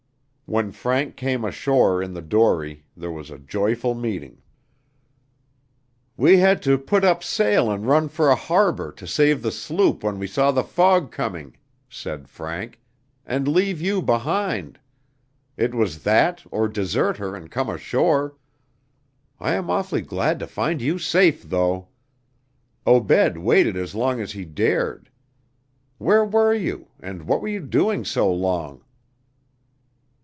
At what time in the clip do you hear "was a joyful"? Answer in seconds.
3.09-3.95